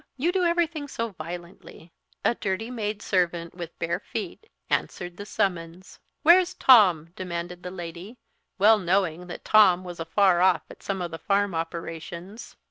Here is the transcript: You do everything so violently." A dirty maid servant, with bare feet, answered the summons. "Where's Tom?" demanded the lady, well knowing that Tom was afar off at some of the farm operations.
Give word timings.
You 0.17 0.31
do 0.31 0.43
everything 0.43 0.87
so 0.87 1.09
violently." 1.09 1.91
A 2.25 2.33
dirty 2.33 2.71
maid 2.71 3.03
servant, 3.03 3.53
with 3.53 3.77
bare 3.77 3.99
feet, 3.99 4.49
answered 4.67 5.15
the 5.15 5.27
summons. 5.27 5.99
"Where's 6.23 6.55
Tom?" 6.55 7.09
demanded 7.15 7.61
the 7.61 7.69
lady, 7.69 8.17
well 8.57 8.79
knowing 8.79 9.27
that 9.27 9.45
Tom 9.45 9.83
was 9.83 9.99
afar 9.99 10.41
off 10.41 10.63
at 10.71 10.81
some 10.81 11.03
of 11.03 11.11
the 11.11 11.19
farm 11.19 11.53
operations. 11.53 12.55